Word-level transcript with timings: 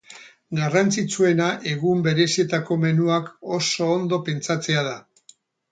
Garrantzitsuena 0.59 1.49
egun 1.73 2.01
berezietako 2.09 2.79
menuak 2.87 3.31
oso 3.61 3.95
ondo 3.99 4.23
pentsatzea 4.31 4.89
da. 4.93 5.01